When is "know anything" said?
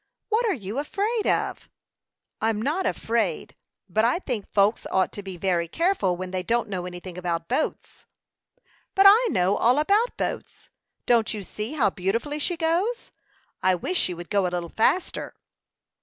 6.69-7.19